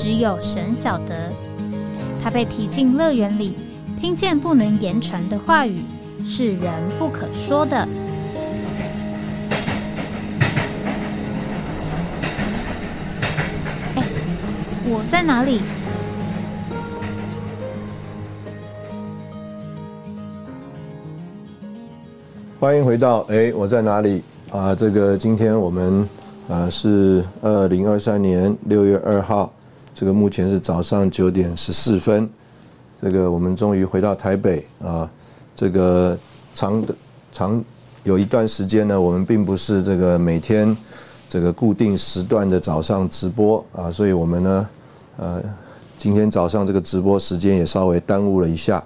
[0.00, 1.28] 只有神晓得，
[2.22, 3.56] 他被提进乐园里，
[4.00, 5.82] 听见不能言传的话语，
[6.24, 7.76] 是人不可说的。
[13.96, 14.04] 哎，
[14.86, 15.60] 我在哪里？
[22.60, 24.72] 欢迎回到哎，我在哪里啊？
[24.76, 26.08] 这个今天我们
[26.48, 29.52] 啊是二零二三年六月二号。
[29.98, 32.30] 这个目前是早上九点十四分，
[33.02, 35.10] 这个我们终于回到台北啊。
[35.56, 36.16] 这个
[36.54, 36.94] 长的
[37.32, 37.64] 长
[38.04, 40.76] 有一段时间呢，我们并不是这个每天
[41.28, 44.68] 这个固定时段的早上直播啊，所以我们呢，
[45.16, 45.42] 呃，
[45.96, 48.76] 今天早上这个直播时间也稍微耽误了一下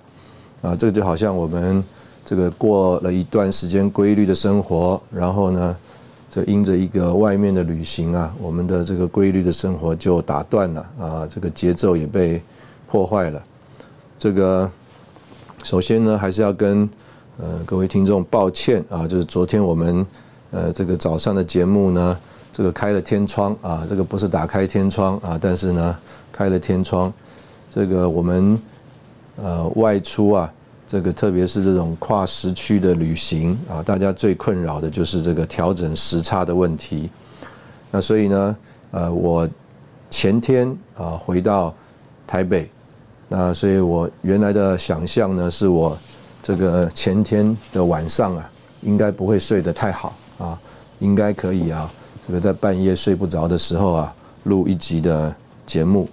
[0.63, 0.75] 啊。
[0.75, 1.85] 这个就好像我们
[2.25, 5.77] 这个过了一段时间规律的生活，然后呢。
[6.35, 12.41] 这因着一个外面的旅行啊，我们的这个规律的生活就打断了啊，这个节奏也被
[12.89, 13.43] 破坏了。
[14.19, 14.71] 这个
[15.63, 16.89] 首先呢，还是要跟
[17.39, 20.07] 呃各位听众抱歉啊，就是昨天我们
[20.53, 22.19] 呃这个早上的节目呢，
[22.51, 25.99] 这个开了天窗啊，这个不是打开天窗啊，但是呢
[26.33, 27.13] 开了天窗，
[27.71, 28.59] 这个我们
[29.37, 30.51] 呃外出啊。
[30.93, 37.09] 这个特别是这种跨时区的旅行啊，大家最困扰的就是这个调整时差的问题。
[37.91, 38.57] 那所以呢，
[38.91, 39.49] 呃，我
[40.11, 41.75] 前天啊回到
[42.27, 42.69] 台北，
[43.27, 45.97] 那所以我原来的想象呢，是我
[46.43, 48.51] 这个前天的晚上啊，
[48.83, 50.61] 应该不会睡得太好啊，
[50.99, 51.91] 应该可以啊，
[52.27, 55.35] 这个在半夜睡不着的时候啊，录一集的
[55.67, 56.07] 节目，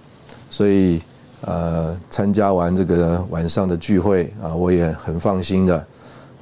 [0.48, 1.02] 所以。
[1.42, 5.86] 呃，参加完这个晚上的聚会啊，我也很放心的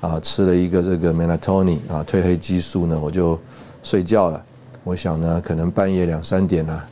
[0.01, 3.39] 啊，吃了一个这个 melatonin 啊，褪黑激素呢，我就
[3.83, 4.45] 睡觉了。
[4.83, 6.83] 我想呢，可能半夜两三点呢，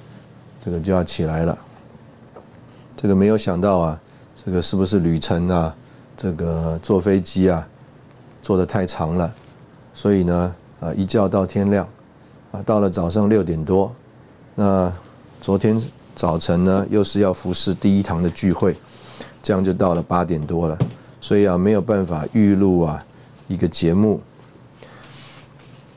[0.64, 1.58] 这个就要起来了。
[2.94, 4.00] 这个没有想到啊，
[4.44, 5.74] 这个是不是旅程啊？
[6.16, 7.66] 这个坐飞机啊，
[8.40, 9.34] 坐的太长了，
[9.92, 11.88] 所以呢，啊，一觉到天亮，
[12.52, 13.92] 啊，到了早上六点多，
[14.54, 14.92] 那
[15.40, 15.82] 昨天。
[16.16, 18.74] 早晨呢，又是要服侍第一堂的聚会，
[19.42, 20.78] 这样就到了八点多了，
[21.20, 23.04] 所以啊没有办法预录啊
[23.48, 24.18] 一个节目，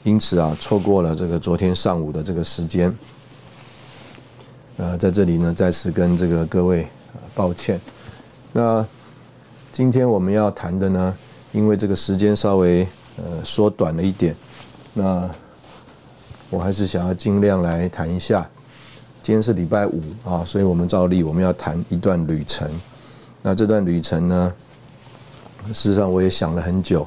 [0.03, 2.93] 因此啊错过了这个昨天上午的这个时间，
[4.75, 6.85] 呃，在这里呢再次跟这个各位
[7.33, 7.79] 抱歉。
[8.51, 8.85] 那
[9.71, 11.15] 今天我们要谈的呢，
[11.53, 14.35] 因为这个时间稍微呃缩短了一点，
[14.93, 15.29] 那
[16.49, 18.45] 我还是想要尽量来谈一下。
[19.21, 22.67] 今天是礼拜五啊，所以我们照例我们要谈一段旅程。
[23.41, 24.53] 那这段旅程呢，
[25.67, 27.05] 事实上我也想了很久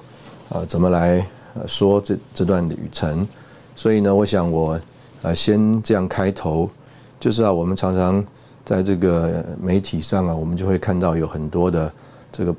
[0.49, 1.27] 啊，怎么来
[1.67, 3.27] 说这这段旅程。
[3.75, 4.81] 所以呢，我想我
[5.23, 6.71] 呃先这样开头，
[7.19, 8.25] 就是啊，我们常常
[8.65, 11.93] 在这个媒体上啊，我们就会看到有很多的
[12.31, 12.55] 这个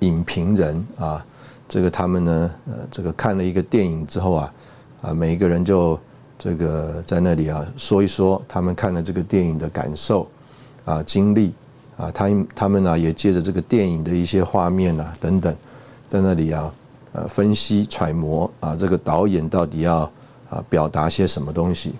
[0.00, 1.24] 影评人啊，
[1.68, 4.54] 这个他们呢呃这个看了一个电影之后啊
[5.00, 5.98] 啊，每一个人就。
[6.42, 10.26] 这个在那里啊，说一说他们看了这个电影的感受
[10.86, 11.52] 啊、经历
[11.98, 15.54] 啊，他他们呢也借着这个电影的一些画面啊等等，
[16.08, 16.72] 在那里啊
[17.12, 20.10] 呃分析揣摩啊，这个导演到底要
[20.48, 21.92] 啊表达些什么东西。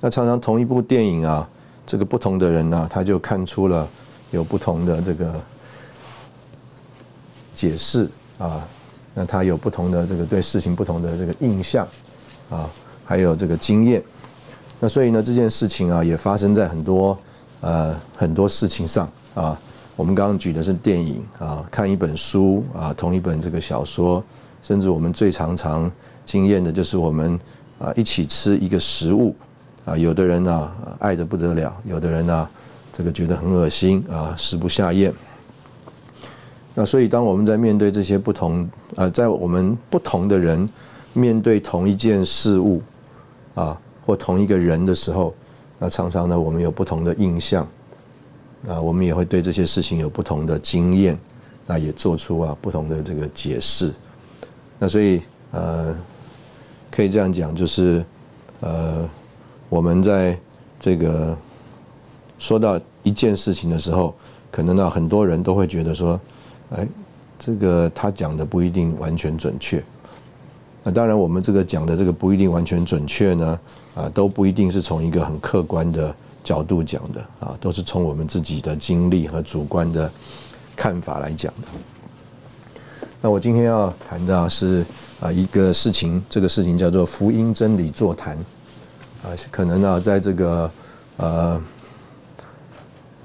[0.00, 1.48] 那常常同一部电影啊，
[1.86, 3.88] 这个不同的人呢，他就看出了
[4.32, 5.34] 有不同的这个
[7.54, 8.68] 解释啊，
[9.14, 11.88] 那他有不同的这个对事情不同的这个印象
[12.50, 12.68] 啊。
[13.08, 14.02] 还有这个经验，
[14.78, 17.16] 那所以呢，这件事情啊，也发生在很多
[17.62, 19.58] 呃很多事情上啊。
[19.96, 24.22] 我们刚刚举的是电影啊，看一本书啊，同一本这个小说，
[24.62, 25.90] 甚至我们最常常
[26.26, 27.40] 经验的就是我们
[27.78, 29.34] 啊一起吃一个食物
[29.86, 32.46] 啊，有的人呢爱的不得了，有的人呢
[32.92, 35.10] 这个觉得很恶心啊，食不下咽。
[36.74, 40.68] 那所以当我们在面对这些不同呃，在我们不同的人
[41.14, 42.82] 面对同一件事物。
[43.54, 45.34] 啊，或同一个人的时候，
[45.78, 47.66] 那常常呢，我们有不同的印象，
[48.66, 51.18] 啊，我们也会对这些事情有不同的经验，
[51.66, 53.92] 那也做出啊不同的这个解释。
[54.78, 55.94] 那所以呃，
[56.90, 58.04] 可以这样讲，就是
[58.60, 59.08] 呃，
[59.68, 60.38] 我们在
[60.78, 61.36] 这个
[62.38, 64.14] 说到一件事情的时候，
[64.50, 66.20] 可能呢很多人都会觉得说，
[66.70, 66.86] 哎，
[67.38, 69.82] 这个他讲的不一定完全准确。
[70.84, 73.58] 那当然，我们这个讲的这个不一定完全准确呢，
[73.94, 80.10] 啊，都不一定是从一个很客观的角度讲的啊，都是从我们自己的经历和主观的
[80.74, 81.68] 看法来讲的。
[83.20, 84.86] 那我今天要谈的是
[85.20, 88.36] 啊一个事情，这个事情叫做福音真理座谈
[89.22, 90.70] 啊，可能呢在这个
[91.16, 91.60] 呃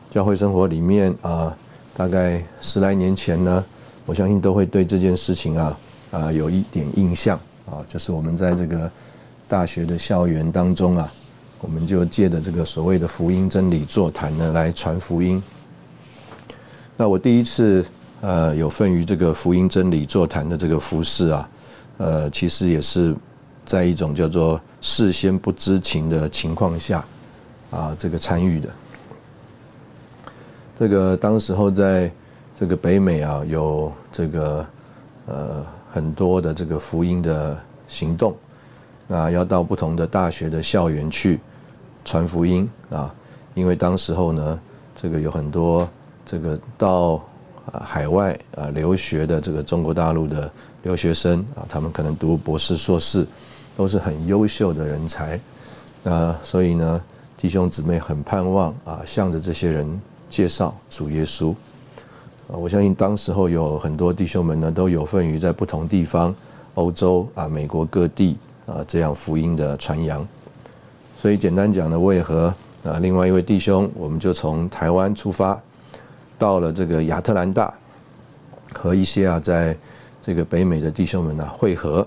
[0.10, 1.56] 教会生活里面啊，
[1.96, 3.64] 大概十来年前呢，
[4.06, 5.78] 我相信都会对这件事情啊
[6.14, 8.90] 啊有一点印象啊，就是我们在这个
[9.50, 11.12] 大学的校园当中啊，
[11.60, 15.44] 我们就借着这个所谓的福音真理座谈呢来传福音。
[16.96, 17.86] 那我第一次。
[18.26, 21.50] 呃，有份于这个福音真理座谈的这个服饰啊，
[21.98, 23.14] 呃，其实也是
[23.66, 27.04] 在一种叫做事先不知情的情况下
[27.70, 28.70] 啊，这个参与的。
[30.80, 32.10] 这个当时候在
[32.58, 34.66] 这个北美啊，有这个
[35.26, 37.58] 呃很多的这个福音的
[37.88, 38.36] 行动，
[39.08, 41.40] 啊要到不同的大学的校园去
[42.04, 43.14] 传福音啊，
[43.54, 44.60] 因为当时候呢，
[44.96, 45.88] 这个有很多
[46.26, 47.24] 这个到。
[47.72, 50.52] 啊，海外啊留学的这个中国大陆的
[50.82, 53.26] 留学生啊，他们可能读博士、硕士，
[53.78, 55.40] 都是很优秀的人才。
[56.04, 57.02] 那所以呢，
[57.38, 61.56] 弟兄姊妹很盼望啊，向着这些人介绍主耶稣。
[62.48, 66.34] 我相信当时候有很多弟兄们呢，都有份于在不同地方，
[66.76, 70.26] 欧洲啊、美国各地啊这样福音的传扬。
[71.20, 72.54] 所以简单讲呢，我也和
[72.84, 75.60] 啊另外一位弟兄，我们就从台湾出发。
[76.36, 77.74] 到了这个亚特兰大，
[78.74, 79.78] 和一些啊，在
[80.22, 82.06] 这个北美的弟兄们呢会合。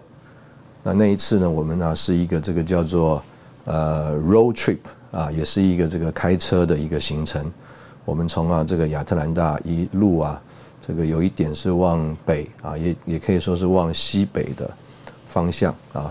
[0.83, 3.23] 那那一次呢，我们呢是一个这个叫做
[3.65, 4.79] 呃 road trip
[5.11, 7.51] 啊，也是一个这个开车的一个行程。
[8.07, 10.41] 我们从啊这个亚特兰大一路啊，
[10.87, 14.71] 这个有一点是往北啊，也也可以说是往西北的
[15.27, 16.11] 方向啊。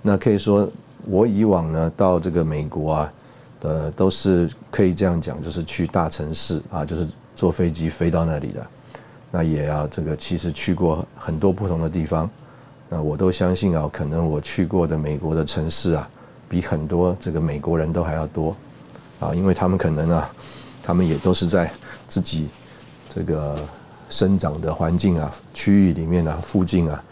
[0.00, 0.66] 那可以说
[1.04, 3.12] 我以往呢到这个美国啊
[3.60, 7.06] 的都是可以这样讲，就是去大城市啊，就是。
[7.36, 8.66] 坐飞机飞到那里的，
[9.32, 12.30] 那也要这个其实去过很多不同的地方，
[12.88, 16.08] 那我都相信啊，可能我去过的美国的城市啊，
[16.48, 18.56] 比很多这个美国人都还要多，
[19.18, 20.32] 啊，因为他们可能啊，
[20.84, 21.72] 他们也都是在
[22.06, 22.46] 自己
[23.08, 23.58] 这个
[24.10, 27.02] 生长的环境啊、区域里面啊、附近啊，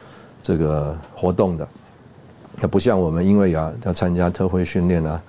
[0.43, 1.67] 这个活动的，
[2.61, 5.21] 那不像我们，因为要要参加特会训练啊，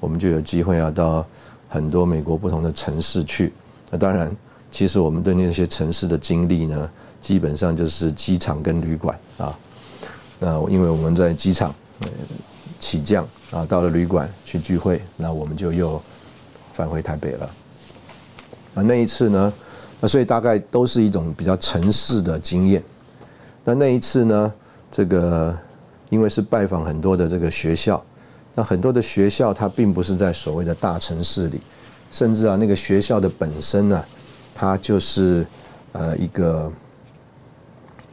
[0.00, 1.24] 我们就有机会啊到
[1.68, 3.52] 很多美国不同的城市去。
[3.88, 4.34] 那当然，
[4.70, 6.90] 其实我们对那些城市的经历呢，
[7.20, 9.56] 基本上就是机场跟旅馆啊。
[10.40, 11.72] 那因为我们在机场
[12.80, 16.02] 起降啊，到了旅馆去聚会，那我们就又
[16.72, 17.48] 返回台北了。
[18.74, 19.52] 啊，那一次呢，
[20.00, 22.82] 那所以大概都是一种比较城市的经验。
[23.64, 24.52] 那那一次呢，
[24.90, 25.56] 这个
[26.08, 28.02] 因为是拜访很多的这个学校，
[28.54, 31.60] 那很多的学校它并不是在所谓的大城市里。
[32.10, 34.04] 甚至啊，那个学校的本身呢，
[34.54, 35.46] 它就是
[35.92, 36.70] 呃一个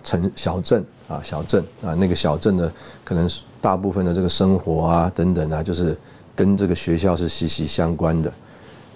[0.05, 2.71] 城小镇啊，小镇啊，那个小镇的
[3.03, 3.29] 可能
[3.59, 5.97] 大部分的这个生活啊等等啊，就是
[6.33, 8.31] 跟这个学校是息息相关的。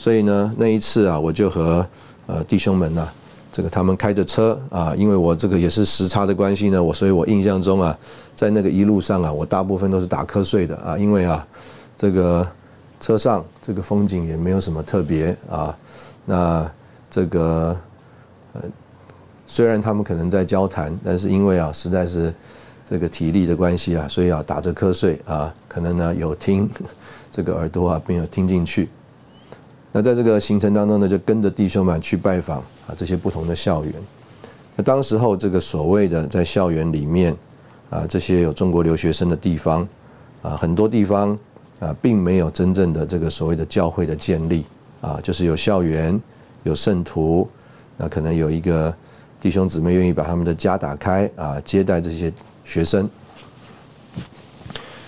[0.04, 1.88] 所以呢，那一次啊，我就和
[2.28, 3.08] 呃弟兄们呐，
[3.54, 7.98] 这个他们开着车啊，因为我这个也是时差的关系呢，我所以我印象中啊，
[8.36, 11.48] 在那个一路上啊，我大部分都是打瞌睡的啊，因为啊，
[11.98, 12.46] 这个。
[13.00, 15.78] 车上这个风景也没有什么特别啊，
[16.24, 16.72] 那
[17.12, 17.76] 这个
[18.54, 18.62] 呃，
[19.46, 22.34] 虽然他们可能在交谈，但是因为啊，实在是
[22.90, 26.70] 这个体力的关系啊，所以啊，打着瞌睡啊，可能呢有听
[27.30, 28.88] 这个耳朵啊没有听进去。
[29.94, 33.94] 那在这个行程当中呢，就跟着弟兄们去拜访啊这些不同的校园。
[34.76, 37.34] 那当时候这个所谓的在校园里面
[37.90, 39.88] 啊，这些有中国留学生的地方
[40.42, 41.40] 啊，很多地方。
[41.80, 44.64] 啊，并没有真正的这个所谓的教会的建立
[45.02, 46.22] 啊，就是有校园，
[46.62, 47.50] 有圣徒，
[47.98, 48.94] 那可能有一个
[49.42, 52.32] 弟兄姊妹愿意把他们的家打开啊，接待这些
[52.64, 53.10] 学生。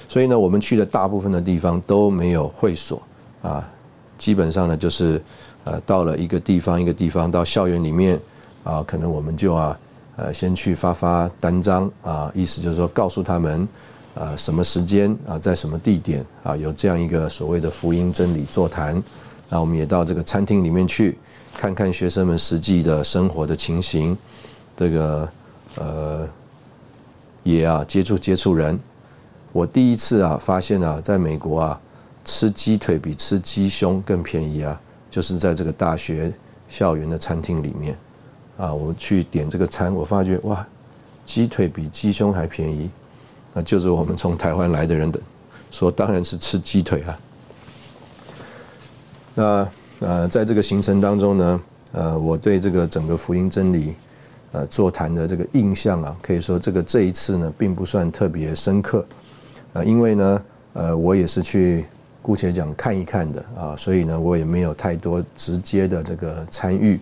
[0.10, 3.02] 所以呢，我们去的大部分的地方都没有会所
[3.42, 3.66] 啊，
[4.18, 5.22] 基本上呢就是
[5.64, 8.20] 呃到了一个地方一个地方到校园里面
[8.64, 9.80] 啊，可能我们就啊
[10.16, 13.68] 呃先去发发单张啊，意思就是说告诉他们。
[14.16, 19.04] 啊，什么时间啊，在什么地点啊，有这样一个所谓的福音真理座谈，
[19.50, 21.18] 那我们也到这个餐厅里面去
[21.58, 24.18] 看看学生们实际的生活的情形，
[24.78, 25.30] 这个
[25.76, 26.30] 呃，
[27.44, 28.80] 也啊接触接触人。
[29.52, 31.82] 我第一次啊发现啊，在美国啊，
[32.26, 36.34] 吃鸡腿比吃鸡胸更便宜啊，就是在这个大学
[36.68, 37.96] 校园的餐厅里面，
[38.58, 40.66] 啊，我去点这个餐，我发觉哇，
[41.24, 42.90] 鸡腿比鸡胸还便宜，
[43.54, 45.20] 那就是我们从台湾来的人的
[45.70, 47.20] 说，当然是吃鸡腿啊。
[49.36, 53.94] 那呃，在这个行程当中呢，呃，我对这个整个福音真理
[54.52, 59.06] 呃座谈的这个印象啊，可以说这个这一次呢，并不算特别深刻，
[59.74, 60.42] 呃，因为呢，
[60.74, 61.86] 呃，我也是去。
[62.26, 67.00] 姑且讲看一看的啊，所以呢，我也没有太多直接的这个参与，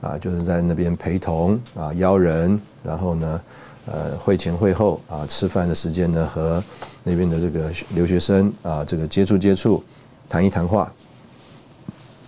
[0.00, 3.40] 啊，就是在那边陪同啊，邀人，然后呢，
[3.86, 6.60] 呃，会前会后啊，吃饭的时间呢，和
[7.04, 9.84] 那边的这个留学生啊，这个接触接触，
[10.28, 10.92] 谈一谈话。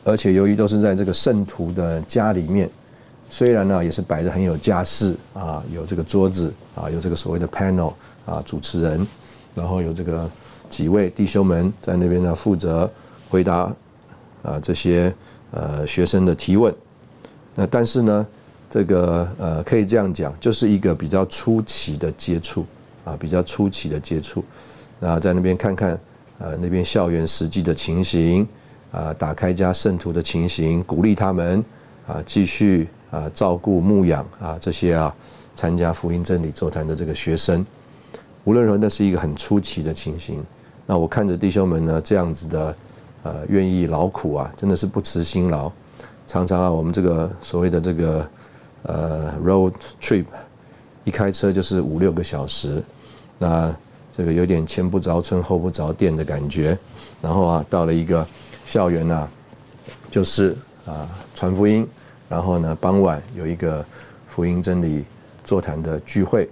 [0.04, 2.70] 而且由于都是在这个圣徒的家里面，
[3.28, 7.92] 虽然呢也是摆的很有架势啊，有这个桌子啊，有这个所谓的 panel
[8.24, 9.04] 啊，主持人，
[9.56, 10.30] 然后有这个。
[10.68, 12.90] 几位弟兄们在那边呢，负责
[13.28, 13.74] 回答
[14.42, 15.12] 啊这些
[15.50, 16.74] 呃学生的提问。
[17.54, 18.26] 那但是呢，
[18.70, 22.64] 这个呃可以这样讲，就是一个比较初期的接触
[23.04, 24.44] 啊，比较初期的接触。
[25.00, 25.98] 那在那边看看
[26.38, 28.46] 呃那边校园实际的情形
[28.92, 31.64] 啊，打开家圣徒的情形，鼓励他们
[32.06, 35.14] 啊继续啊照顾牧养啊这些啊
[35.54, 37.64] 参加福音真理座谈的这个学生。
[38.44, 40.42] 无论如何，那是一个很出奇的情形。
[40.90, 42.76] 那我看着弟兄们呢，这样子的，
[43.22, 45.70] 呃，愿意劳苦啊，真的是不辞辛劳。
[46.26, 48.30] 常常啊，我们这个所谓的这个
[48.84, 50.24] 呃 road trip，
[51.04, 52.82] 一开车就是五六个小时，
[53.38, 53.70] 那
[54.16, 56.76] 这个有点前不着村后不着店的感觉。
[57.20, 58.26] 然后啊，到了一个
[58.64, 59.28] 校园啊，
[60.10, 61.86] 就是啊传福音，
[62.30, 63.84] 然后呢，傍晚有一个
[64.26, 65.04] 福音真理
[65.44, 66.48] 座谈的聚会，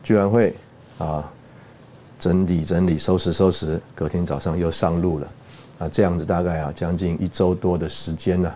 [0.00, 0.54] 聚完会
[0.98, 1.28] 啊。
[2.24, 5.28] 整理整理，收拾收拾，隔天早上又上路了，
[5.80, 8.54] 啊，这样子大概啊将近一周多的时间呢，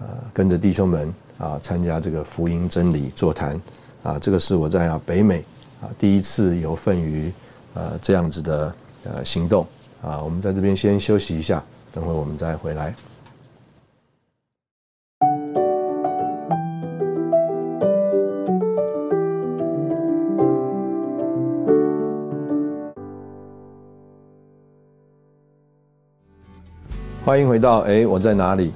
[0.00, 3.60] 呃，跟着弟兄们啊参加这个福音真理座谈，
[4.02, 5.44] 啊，这个是我在啊北美
[5.80, 7.32] 啊第一次有份于
[7.74, 8.74] 呃这样子的
[9.04, 9.64] 呃行动，
[10.02, 11.62] 啊，我们在这边先休息一下，
[11.92, 12.92] 等会我们再回来。
[27.28, 28.72] 欢迎回到哎，我在哪里？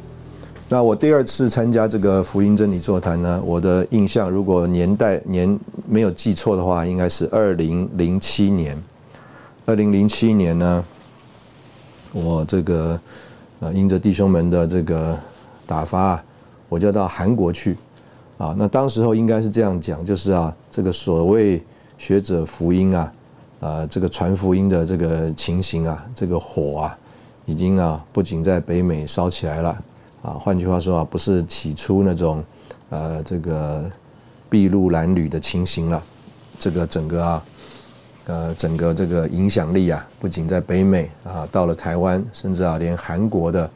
[0.69, 3.43] 那我第二次参加这个福音真理座谈呢？
[3.47, 8.77] 我的印象，如果年代年没有记错的话，应该是二零零七年。
[9.65, 10.85] 二零零七年呢，
[12.13, 13.01] 我这个
[13.61, 15.19] 呃，因着弟兄们的这个
[15.67, 16.23] 打发，
[16.69, 17.79] 我就到韩国去
[18.37, 18.55] 啊。
[18.59, 21.63] 那当时候应该是这样讲，就是啊，这个所谓
[21.97, 23.13] 学者福音啊，
[23.61, 26.99] 啊，这个传福音的这个情形啊，这个火啊。
[27.45, 29.71] 已经啊，不仅在北美烧起来了
[30.23, 32.43] 啊，换句话说啊，不是起初那种
[32.91, 33.85] 呃这个
[34.49, 36.03] 筚路蓝缕的情形了。
[36.59, 37.45] 这个整个啊，
[38.27, 43.69] 呃整个这个影响力啊，不仅在北美啊，到了台湾，甚至啊连韩国的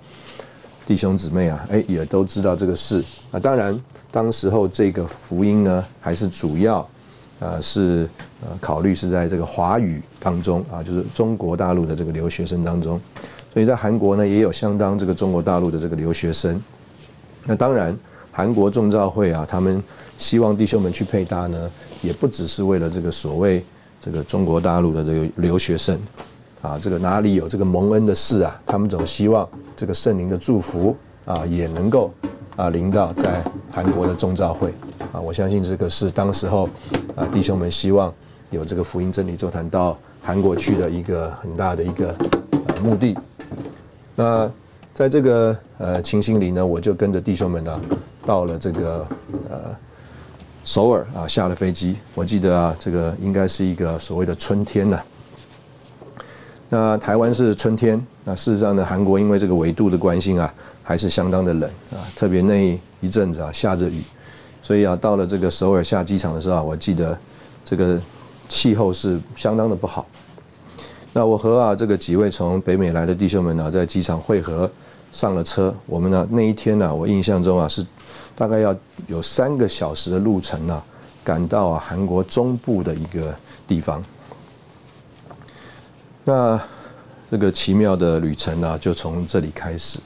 [0.87, 3.40] 弟兄姊妹啊，哎也都知道这个事啊。
[3.40, 3.82] 当然，
[4.12, 6.88] 当时候这个福音呢，还是主要
[7.40, 8.08] 呃是
[8.40, 13.00] 呃考虑是在这个华语当中啊，就是中国大陆的这个留学生当中。
[13.56, 16.62] 所以在韩国呢，也有相当这个中国大陆的这个留学生。
[17.42, 17.96] 那当然，
[18.30, 19.82] 韩国众召会啊，他们
[20.18, 21.70] 希望弟兄们去配搭呢，
[22.02, 23.64] 也不只是为了这个所谓
[23.98, 25.98] 这个中国大陆的这个留学生
[26.60, 30.94] 啊，这个哪里有这个蒙恩的事啊，他们总希望这个圣灵的祝福
[31.25, 32.12] 啊，也能够
[32.56, 34.68] 啊临到在韩国的众召会
[35.14, 35.18] 啊。
[35.18, 36.68] 我相信这个是当时候
[37.14, 38.12] 啊弟兄们希望
[38.50, 42.14] 有这个福音真理座谈到韩国去的一个很大的一个
[42.82, 43.16] 目的。
[44.16, 44.50] 那
[44.94, 47.80] 在这个呃情形里呢，我就跟着弟兄们呢，
[48.25, 49.06] 到了这个
[49.50, 49.76] 呃
[50.64, 51.99] 首尔啊，下了飞机。
[52.14, 54.99] 我记得啊，这个应该是一个所谓的春天呢。
[56.70, 64.02] 那台湾是春天，那事实上呢，韩国因为这个纬度的关系啊，还是相当的冷啊，特别那一阵子啊下着雨，
[64.62, 67.16] 所以啊，到了这个首尔下机场的时候啊，我记得
[67.64, 68.00] 这个
[68.49, 70.06] 气候是相当的不好。
[71.16, 74.70] 那我和啊这个几位从北美来的弟兄们呢，在机场汇合，
[75.12, 75.75] 上了车。
[75.87, 77.82] 我们呢那一天呢，我印象中啊是
[78.35, 80.82] 大概要有三个小时的路程呢，
[81.25, 83.35] 赶到啊韩国中部的一个
[83.66, 84.04] 地方。
[86.23, 86.61] 那
[87.30, 89.99] 这个奇妙的旅程呢，就从这里开始。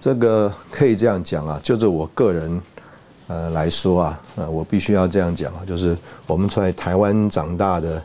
[0.00, 2.62] 这个可以这样讲啊，就着我个人
[3.26, 5.98] 呃来说啊，呃，我必须要这样讲啊，就是
[6.28, 8.00] 我们在台湾长大的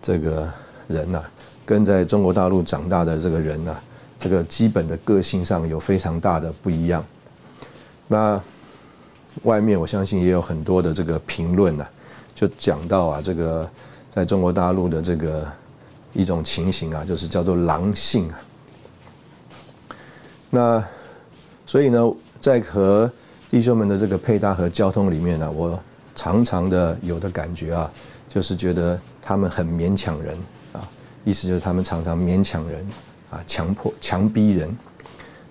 [0.00, 0.48] 这个
[0.86, 1.22] 人呐。
[1.68, 3.76] 跟在中国大陆长大的这个人呢，
[4.18, 7.04] 这个基本的个性上有非常大的不一样。
[8.06, 8.40] 那
[9.42, 11.86] 外面我相信也有很多的这个评论呢，
[12.34, 13.68] 就讲到啊，这个
[14.10, 15.46] 在中国大陆的这个
[16.14, 18.40] 一种情形啊，就是叫做狼性啊。
[20.48, 20.82] 那
[21.66, 22.10] 所以呢，
[22.40, 23.12] 在和
[23.50, 25.78] 弟兄们的这个配搭和交通里面呢，我
[26.14, 27.92] 常常的有的感觉啊，
[28.26, 30.34] 就是觉得他们很勉强人，
[31.24, 32.86] 意思就是他们常常勉强人
[33.30, 34.76] 啊，强迫强逼人。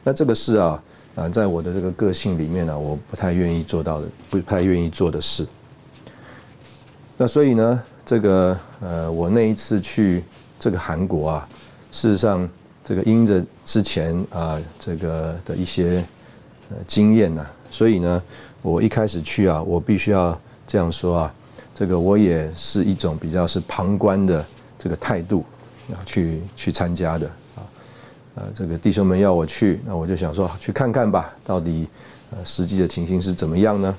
[0.03, 0.81] 那这个是啊。
[1.17, 5.47] 啊，在我的这个个性里面呢，我不太愿意做到的，不太愿意做的事。
[7.17, 10.23] 那所以呢，这个呃，我那一次去
[10.59, 11.49] 这个韩国啊，
[11.91, 12.47] 事实上，
[12.85, 16.05] 这个因着之前啊这个的一些
[16.85, 18.21] 经验呢，所以呢，
[18.61, 21.33] 我一开始去啊，我必须要这样说啊，
[21.73, 24.45] 这个我也是一种比较是旁观的
[24.77, 25.43] 这个态度
[25.93, 27.61] 啊，去去参加的啊。
[28.35, 31.87] 呃，这个弟兄们要我去，那我就想说去看看吧，到底
[32.31, 33.95] 呃实际的情形是怎么样呢？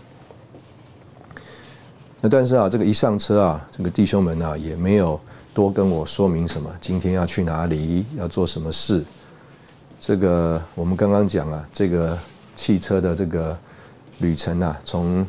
[2.20, 5.20] 那但是啊，这个一上车啊，这个弟兄们啊也没有
[5.54, 9.04] 多跟我说明什么，今天要去哪里，要做什么事。
[10.00, 12.16] 这个我们刚刚讲啊，这个
[12.54, 13.56] 汽车的这个
[14.18, 15.26] 旅程啊，从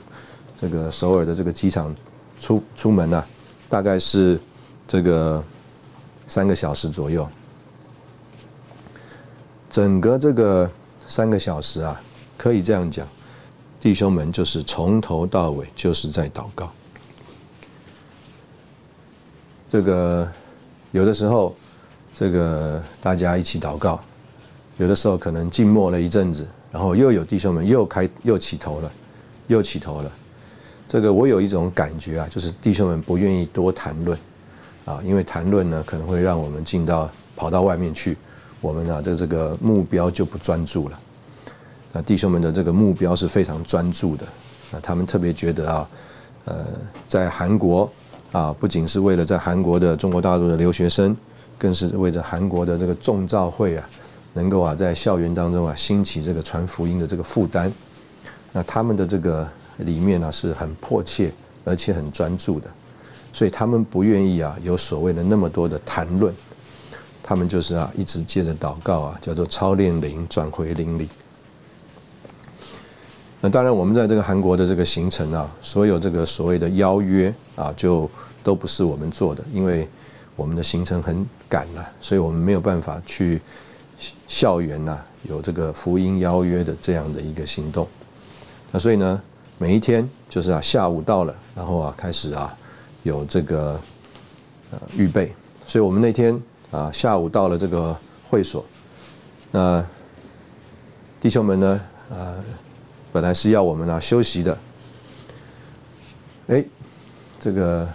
[0.59, 1.95] 这个首尔的这个机场
[2.39, 3.25] 出出门啊，
[3.67, 4.39] 大概是
[4.87, 5.43] 这个
[6.29, 7.27] 三个小时左右。
[9.69, 10.69] 整个这个
[11.07, 12.01] 三个小时啊，
[12.38, 13.05] 可以这样讲，
[13.79, 16.71] 弟兄们就是从头到尾就是在祷告。
[19.69, 20.27] 这个
[20.91, 21.55] 有的时候，
[22.15, 24.00] 这个大家一起祷告；
[24.77, 28.91] 有的时候可能静默了一阵子，然后又有弟兄们又开又起头了，
[29.48, 30.12] 又起头了。
[30.88, 34.17] 这个我有一种感觉啊，就是弟兄们不愿意多谈论
[34.89, 38.17] 啊，因为谈论呢可能会让我们进到跑到外面去。
[38.60, 41.00] 我们啊，这这个目标就不专注了。
[41.94, 44.25] 那弟兄们的这个目标是非常专注的。
[44.72, 45.90] 那他们特别觉得啊，
[46.46, 46.66] 呃，
[47.07, 47.90] 在韩国
[48.31, 51.16] 啊，不仅是为了在韩国的中国大陆的留学生，
[51.57, 53.87] 更是为着韩国的这个众召会啊，
[54.33, 57.72] 能够啊在校园当中啊兴起这个传福音的这个负担。
[58.51, 61.31] 那他们的这个里面呢是很迫切
[61.63, 62.68] 而且很专注的，
[63.31, 66.33] 所以他们不愿意啊有所谓的那么多的谈论。
[67.22, 71.07] 他们就是啊，一直接着祷告啊，叫做操练灵，转回灵里。
[73.39, 78.09] 那当然，我们在这个韩国的这个行程啊，所有这个所谓的邀约啊，就
[78.42, 79.87] 都不是我们做的，因为
[80.35, 83.39] 我们的行程很赶呐，所以我们没有办法去
[84.27, 87.87] 校园呐有这个福音邀约的这样的一个行动。
[88.72, 89.22] 那所以呢，
[89.59, 92.57] 每一天就是啊，下午到了，然后啊，开始啊，
[93.03, 93.79] 有这个
[94.72, 95.33] 呃预备。
[95.66, 96.40] 所以我们那天。
[96.72, 97.98] 啊，下午到了这个
[98.29, 98.64] 会所，
[99.50, 99.83] 那
[101.20, 101.81] 弟兄们呢？
[102.12, 102.35] 呃，
[103.12, 104.55] 本来是要我们啊休息的，
[106.46, 106.64] 哎，
[107.40, 107.90] 这个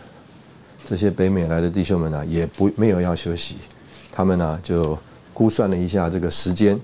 [0.85, 3.59] 这些北美来的弟兄们呢，也不没有要休息，
[4.11, 4.99] 他们呢就
[5.33, 6.77] 估算了一下这个时间，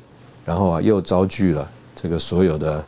[0.45, 2.85] 然后啊又招聚了这个所有的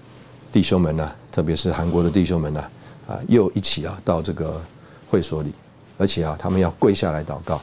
[0.53, 2.64] 弟兄们呢，特别是韩国的弟兄们呢，
[3.09, 4.62] 啊，又一起啊到这个
[5.12, 5.53] 会所里，
[5.98, 7.61] 而且啊他们要跪下来祷告。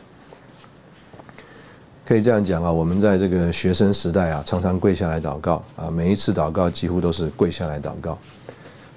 [2.06, 8.16] 可以这样讲啊，我们在这个学生时代啊，常常跪下来祷告啊，每一次祷告几乎都是跪下来祷告。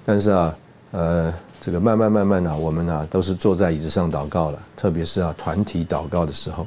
[0.04, 0.54] 但是啊，
[0.90, 6.66] 呃，这个慢慢慢慢的，我们呢都是坐在椅子上祷告了，特别是啊团体祷告的时候。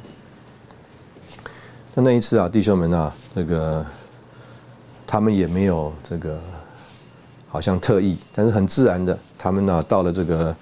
[1.94, 3.86] 那那一次啊，弟兄们啊，这个
[5.06, 6.38] 他们也没有这个
[7.48, 10.54] 好像特意，但是很自然的，他们呢到了这个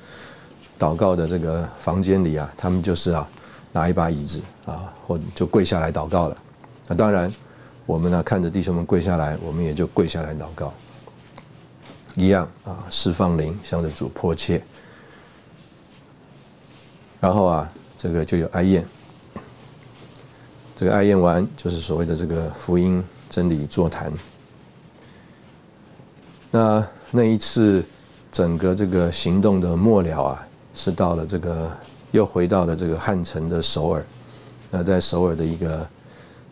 [0.79, 3.29] 祷告的这个房间里啊，他们就是啊。
[3.77, 6.37] 拿一把椅子啊，或就跪下来祷告了。
[6.87, 7.35] 那当然，
[7.87, 10.73] 我们呢看着弟兄们跪下来，我们也就跪下来祷告。
[12.15, 14.63] 一样啊，释放灵，向着主迫切。
[17.19, 18.87] 然后啊，这个就有哀宴。
[20.77, 24.13] 这个哀宴完，就是所谓的这个福音真理座谈。
[26.53, 27.85] 那那一次，
[28.31, 31.71] 整个这个行动的末了啊，是到了这个。
[32.15, 34.07] 又回到了这个汉城的首尔，
[34.71, 35.79] 那在首尔的一个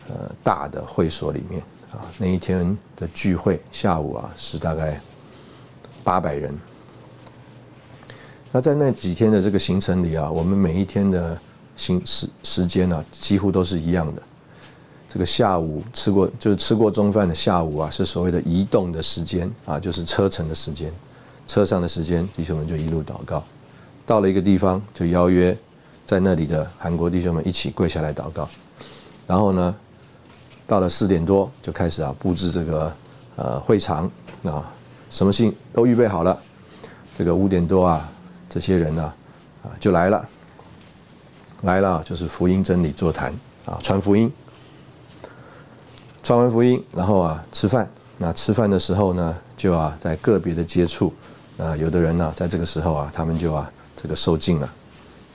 [0.09, 4.99] 呃大的会所里面啊，那一天的聚会下午啊是大概
[6.03, 6.53] 八百人。
[8.51, 11.39] 那在那几天的这个行程里啊，我们每一天的
[11.77, 14.21] 行时时间呢几乎都是一样的。
[15.07, 20.93] 这个下午吃过就是吃过中饭的下午啊，是所谓的移动的时间啊，就是车程的时间，
[21.47, 23.41] 车上的时间，弟兄们就一路祷告。
[24.05, 25.57] 到了一个地方，就邀约
[26.05, 28.47] 在那里的韩国弟兄们一起跪下来祷告。
[29.25, 29.75] 然后呢，
[30.67, 32.95] 到了四点多就开始啊布置这个
[33.35, 34.09] 呃会场
[34.43, 34.69] 啊，
[35.09, 36.37] 什么信都预备好了。
[37.17, 38.09] 这个五点多啊，
[38.49, 39.13] 这些人呢
[39.63, 40.27] 啊就来了，
[41.61, 43.33] 来了就是福音真理座谈
[43.65, 44.31] 啊，传福音。
[46.23, 47.89] 传完福音，然后啊吃饭。
[48.17, 51.13] 那吃饭的时候呢，就啊在个别的接触。
[51.57, 53.71] 啊，有的人呢在这个时候啊，他们就啊
[54.03, 54.73] 这个受尽了，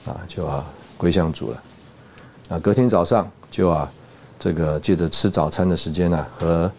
[0.05, 0.63] 啊就啊
[0.95, 1.63] 归向主了。
[2.49, 3.91] 啊，隔天早上就啊
[4.37, 6.71] 这个借着吃早餐的时间呢，和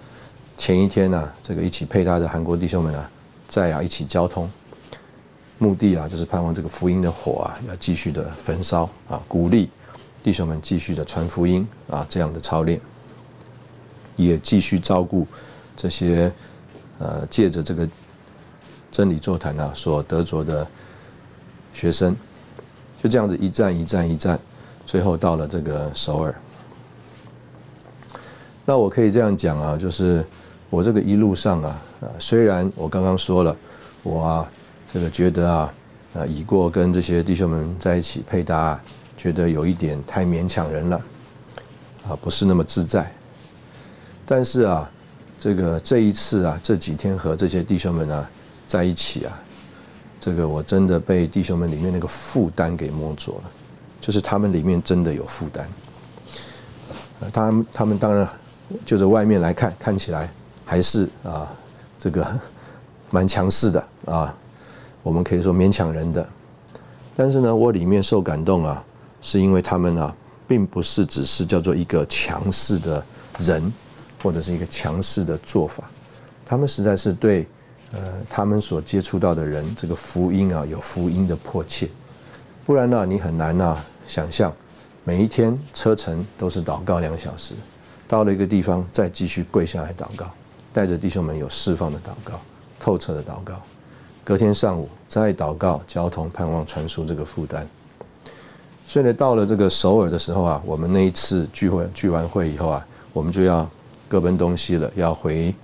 [0.57, 3.11] 前一天呢这个一起配搭的韩国弟兄们啊，
[3.49, 4.49] 在啊一起交通。
[5.59, 9.69] 目的啊就是盼望这个福音的火啊要继续的焚烧啊，鼓励
[10.23, 12.81] 弟兄们继续的传福音啊，这样的操练。
[14.17, 15.27] 也继续照顾
[15.75, 16.31] 这些
[16.99, 17.89] 呃，借着这个
[18.91, 20.67] 真理座谈啊所得着的
[21.73, 22.17] 学生，
[23.03, 24.39] 就这样子一站一站一站，
[24.85, 26.35] 最后到了这个首尔。
[28.65, 30.25] 那我可以这样讲啊，就是
[30.69, 33.57] 我这个一路上啊，啊，虽然我刚刚说了，
[34.03, 34.53] 我啊
[34.93, 35.75] 这个觉得啊，
[36.15, 38.81] 啊，已过跟这些弟兄们在一起配搭，
[39.17, 41.01] 觉得有一点太勉强人了，
[42.09, 43.11] 啊，不是那么自在。
[44.25, 44.89] 但是啊，
[45.39, 48.31] 这个这一次啊，这几天和这些弟兄们啊
[48.67, 49.37] 在一起啊，
[50.21, 53.45] 这个我真的被弟兄们里面那个负担给摸着了，
[54.01, 55.69] 就是他们里面真的有负担。
[57.33, 58.29] 他们他们当然
[58.85, 60.31] 就着外面来看，看起来
[60.65, 61.51] 还是啊
[61.99, 62.39] 这个
[63.11, 64.37] 蛮强势的啊，
[65.03, 66.29] 我们可以说勉强人的。
[67.17, 68.85] 但是呢，我里面受感动啊，
[69.23, 70.15] 是因为他们啊，
[70.47, 73.05] 并不是只是叫做一个强势的
[73.39, 73.73] 人。
[74.23, 75.91] 或者是一个强势的做法，
[76.45, 77.49] 他们实在是对，
[77.93, 77.99] 呃，
[78.29, 81.89] 他们所接触到的人，这个福音啊，有福音的迫切，
[82.65, 83.77] 不然呢，你很难呐
[84.07, 84.53] 想象，
[85.05, 87.55] 每一天车程都是祷告两小时，
[88.07, 90.31] 到了一个地方再继续跪下来祷告，
[90.73, 92.41] 带着弟兄们有释放的祷告，
[92.79, 93.61] 透彻的祷告，
[94.23, 97.67] 隔天上午再祷告，交通盼望传输这个负担，
[98.87, 103.69] 所以呢，到了这个首尔的时候啊，我们那一次聚会聚完会以后啊，我们就要。
[104.11, 105.55] 各奔东西了，要回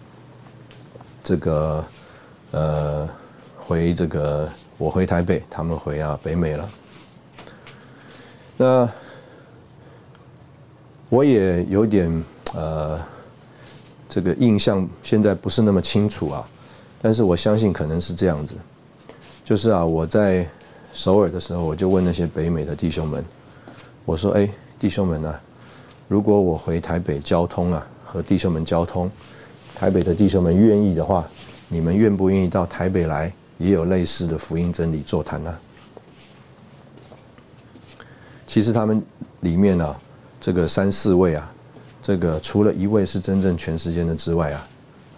[1.21, 1.85] 这个
[2.51, 3.09] 呃，
[3.59, 6.71] 回这个我回台北，他们回啊北美了。
[8.57, 8.89] 那
[11.09, 12.99] 我也有点呃，
[14.09, 16.49] 这个印象现在不是那么清楚啊，
[17.01, 18.55] 但是我相信可能是这样子，
[19.45, 20.49] 就是啊，我在
[20.93, 23.25] 首尔的时候，我就问那些北美的弟兄们，
[24.05, 25.41] 我说：“哎，弟兄们啊，
[26.09, 29.11] 如果我回台北交通啊。”和弟兄们交通，
[29.75, 31.29] 台北的弟兄们愿意的话，
[31.69, 35.59] 你们愿不愿意到台北来，也有类似的福音真理座谈呢？
[38.47, 39.03] 其实他们
[39.41, 39.97] 里面呢，
[40.41, 41.53] 这个三四位啊，
[42.03, 44.69] 这个除了一位是真正全时间的之外啊，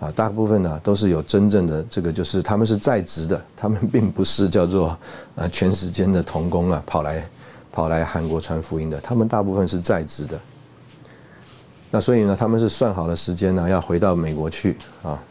[0.00, 4.98] 啊，大部分呢都是有真正的这个，就是他们是在职的，他们并不是叫做
[5.34, 7.28] 呃全时间的童工啊，跑来
[7.70, 10.40] 跑来韩国传福音的，他们大部分是在职的。
[11.90, 15.22] 那所以呢，他们是算好了时间呢，要回到美国去啊。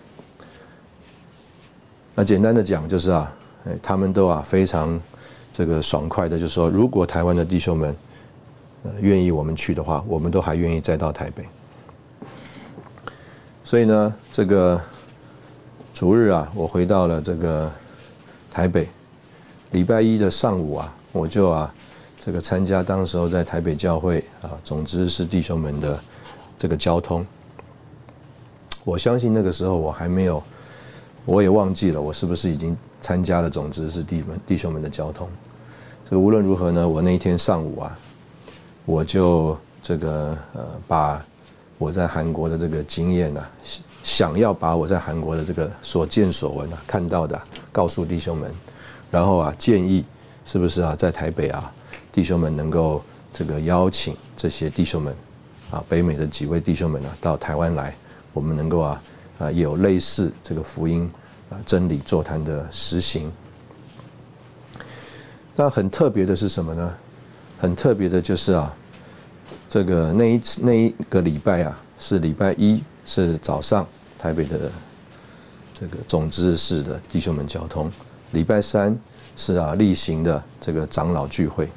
[2.19, 3.31] 那简单的讲就是啊，
[3.67, 4.99] 哎，他们都啊非常
[5.53, 7.95] 这个爽快的，就是说，如果台湾的弟兄们
[8.81, 11.45] 呃愿意我们去的话，我们都还愿意再到台北。
[13.63, 14.81] 所以呢，这个
[15.93, 17.71] 逐日啊，我回到了这个
[18.49, 18.87] 台北，
[19.69, 21.71] 礼拜一的上午啊，我就啊
[22.19, 25.99] 这个参加当时候在台北教会啊，总之是弟兄们的。
[26.59, 27.23] 这个交通，
[28.83, 30.41] 我相信那个时候我还没有，
[31.27, 33.49] 我也忘记了我是不是已经参加了。
[33.49, 35.27] 总之是弟们弟兄们的交通。
[36.07, 37.99] 所以无论如何呢，我那一天上午啊，
[38.85, 41.21] 我就这个呃，把
[41.77, 43.43] 我在韩国的这个经验呢，
[44.03, 47.37] 想要把我在韩国的这个所见所闻啊、看到的
[47.73, 48.49] 告诉弟兄们，
[49.11, 50.05] 然后啊，建议
[50.45, 51.69] 是不是啊，在台北啊，
[52.09, 55.13] 弟兄们能够这个邀请这些弟兄们。
[55.69, 57.93] 啊，北美的几位弟兄们呢，到台湾来，
[58.31, 59.03] 我们能够啊
[59.39, 61.09] 啊有类似这个福音
[61.49, 63.31] 啊真理座谈的实行。
[65.55, 66.93] 那很特别的是什么呢？
[67.59, 68.71] 很特别的就是啊，
[69.67, 73.87] 这个那一次那一个礼拜啊，是礼拜一是早上
[74.19, 74.71] 台北的
[75.73, 77.91] 这个总支事的弟兄们交通，
[78.33, 78.95] 礼拜三
[79.35, 81.67] 是啊例行的这个长老聚会。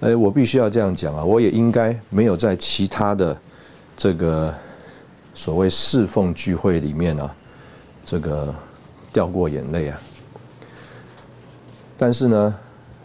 [0.00, 1.24] 哎，我必须要这样讲啊！
[1.24, 3.40] 我也应该没有在其他的
[3.96, 4.52] 这个
[5.38, 7.32] 所谓侍奉聚会里面啊，
[8.04, 8.52] 这个
[9.12, 10.00] 掉过眼泪啊。
[11.96, 12.58] 但是呢，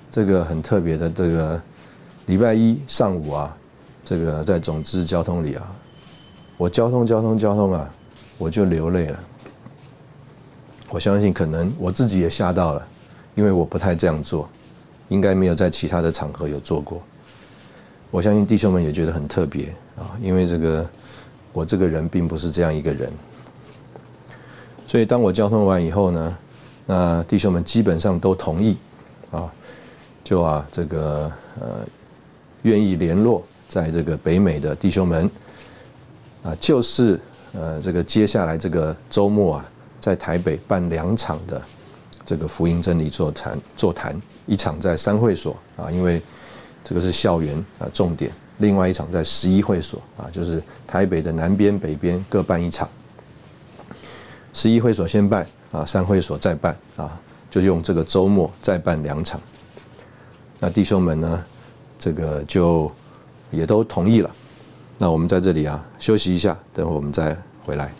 [0.09, 1.61] 这个很特别的，这个
[2.25, 3.55] 礼拜一上午啊，
[4.03, 5.75] 这个在总之交通里啊，
[6.57, 7.87] 我交通交通交通啊，
[8.39, 9.19] 我就流泪了。
[10.89, 12.87] 我相信可能我自己也吓到了，
[13.35, 14.49] 因为我不太这样做，
[15.07, 16.99] 应该没有在其他的场合有做过。
[18.09, 20.83] 我相信弟兄们也觉得很特别啊，因为这个
[21.53, 23.09] 我这个人并不是这样一个人。
[24.85, 26.37] 所以当我交通完以后呢，
[26.85, 28.75] 那弟兄们基本上都同意
[29.31, 29.49] 啊，
[30.23, 31.67] 就啊这个呃
[32.63, 35.31] 愿意联络在这个北美的弟兄们
[36.43, 37.17] 啊，就是
[37.53, 39.65] 呃这个接下来这个周末啊。
[40.03, 41.61] 在台北办两场的
[42.25, 46.21] 这个福音真理座谈座谈，一场在三会所啊，因为
[46.83, 52.87] 这个是校园啊重点；另外一场在十一会所啊，就是台北的南边、北边各办一场。
[54.53, 59.41] 十一会所先办啊，三会所再办啊，就用这个周末再办两场。
[60.59, 61.45] 那弟兄们呢，
[61.97, 62.91] 这个就
[63.49, 64.29] 也都同意了。
[64.97, 67.35] 那我们在这里啊休息一下，等会我们再
[67.65, 67.91] 回来。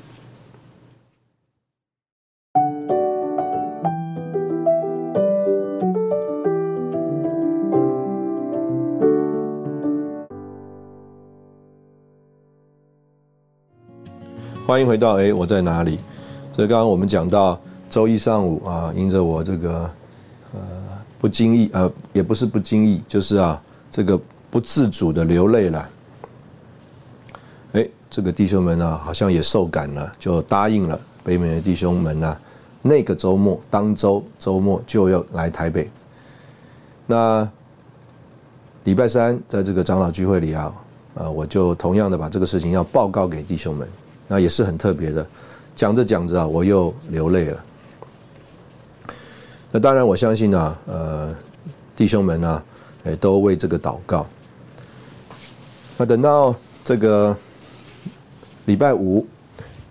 [14.66, 16.00] 欢迎回到哎，我在哪里？
[16.54, 19.92] 所以刚刚我们讲到周一上午啊，因着我这个
[20.54, 20.62] 呃
[21.20, 24.18] 不经意呃也不是不经意，就是啊这个
[24.50, 25.90] 不自主的流泪了。
[27.74, 32.40] 哎，这个弟兄们啊，好像也受感了，就答应了北美的弟兄们啊，
[32.82, 35.92] 那个周末当周周末就要来台北。
[37.06, 37.48] 那
[38.86, 40.74] 礼拜三在这个长老聚会里啊，
[41.16, 43.86] 呃，我就同样的把这个事情要报告给弟兄们。
[44.34, 45.24] 那也是很特别的，
[45.76, 47.66] 讲着讲着啊，我又流泪了。
[49.72, 51.36] 那当然，我相信呢，呃，
[51.96, 52.64] 弟兄们呢，
[53.06, 54.26] 也都为这个祷告。
[55.96, 57.38] 那等到这个
[58.66, 59.24] 礼拜五，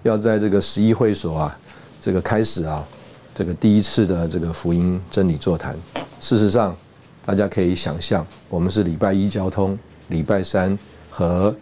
[0.02, 1.58] 要在这个十一会所啊，
[2.00, 2.84] 这个开始啊，
[3.32, 5.76] 这个第一次的这个福音真理座谈。
[6.20, 6.76] 事实上，
[7.24, 9.78] 大家可以想象，我们是礼拜一交通，
[10.08, 10.76] 礼拜三
[11.08, 11.54] 和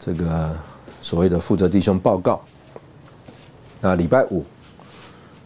[0.00, 0.56] 这个。
[1.04, 2.40] 所谓的负责弟兄报告，
[3.78, 4.42] 那礼拜五，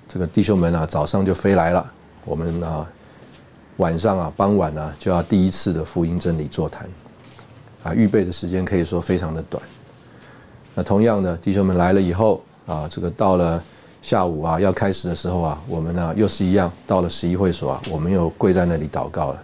[0.06, 1.92] 这个弟兄们啊，早上就飞来了。
[2.24, 2.86] 我们啊，
[3.78, 6.88] 晚上啊，傍晚呢，就要第一次的福音真理座谈，
[7.82, 9.60] 啊，预备的时间可以说非常的短。
[10.76, 13.60] 那同样的，弟兄们来了以后啊，这个到了
[14.00, 19.42] 下午啊，要开始的时候啊，我们呢又是一样，到了十一会所啊，我们又跪在那里祷告了。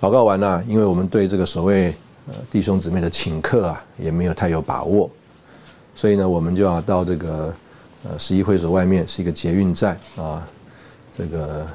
[0.00, 1.94] 祷告完了，因为我们对这个所谓。
[2.28, 5.10] 呃，弟兄姊妹的请客啊，也没有太有把握，
[5.94, 7.52] 所以呢，我们就要到这个
[8.04, 10.46] 呃十一会所外面是一个捷运站啊，
[11.18, 11.66] 这个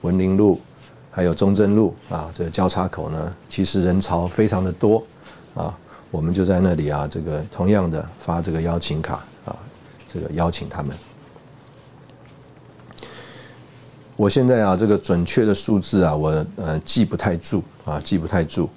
[0.00, 0.58] 文林路
[1.10, 5.04] 还有中正路啊，这个交叉口呢，其实人潮非常的多
[5.54, 5.76] 啊，
[6.10, 9.54] 我们就在那里啊，这个同样的发这个邀请卡啊，
[10.08, 10.96] 这个邀请他们。
[14.16, 18.70] 我现在啊，这个准确的数字啊，我呃记不太住啊，记不太住。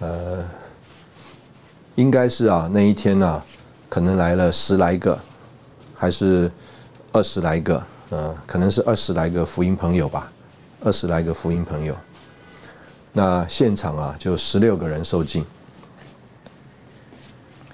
[0.00, 0.42] 呃，
[1.94, 3.42] 应该是啊，那一天呢，
[3.86, 5.18] 可能来了十来个，
[5.94, 6.50] 还是
[7.12, 10.32] 二十来个，呃，可能是二十来个福音朋友吧，
[10.82, 11.94] 二十来个福音朋友。
[13.12, 15.44] 那现场啊，就十六个人受尽，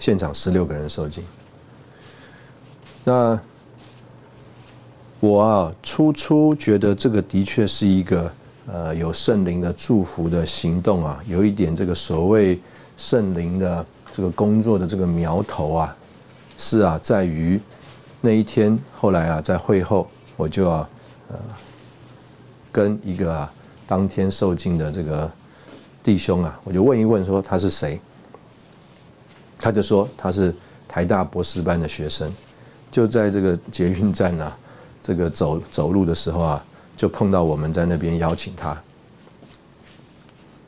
[0.01, 1.25] 现场十六个人受尽。
[3.05, 3.41] 那
[5.21, 8.33] 我啊，初初觉得这个的确是一个。
[8.69, 12.61] 呃，有圣灵的祝福的行动啊，有一点这个所谓
[12.97, 15.97] 圣灵的这个工作的这个苗头啊，
[16.57, 17.61] 是啊，在于
[18.21, 20.89] 那一天后来啊，在会后我就啊，
[21.29, 21.37] 呃，
[22.73, 23.53] 跟一个啊
[23.87, 25.31] 当天受敬的这个
[26.03, 28.01] 弟兄啊，我就问一问说他是谁，
[29.57, 30.53] 他就说他是
[30.89, 32.33] 台大博士班的学生，
[32.91, 34.59] 就在这个捷运站啊，
[35.01, 36.65] 这个走走路的时候啊。
[36.97, 38.77] 就碰到我们在那边邀请他，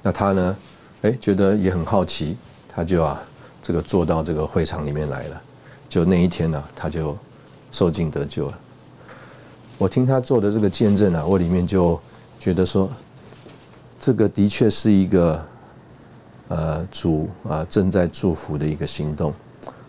[0.03, 0.57] 那他呢，
[1.03, 2.37] 哎，觉得也很好奇，
[2.69, 3.19] 他就啊，
[3.63, 5.43] 这个坐到这个会场里面来了。
[5.89, 7.17] 就那一天呢，他就
[7.73, 8.59] 受尽得救了。
[9.79, 11.99] 我听他做的这个见证啊，我里面就
[12.39, 12.91] 觉得说，
[13.99, 15.47] 这个的确是一个
[16.49, 19.33] 呃主啊正在祝福的一个行动。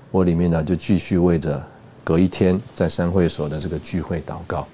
[0.10, 1.62] 我里面呢就继续为着
[2.04, 4.65] 隔一天在三会所的这个聚会祷告。